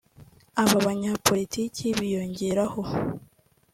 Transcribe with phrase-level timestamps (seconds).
[0.61, 2.81] Aba banyapolitiki biyongeraho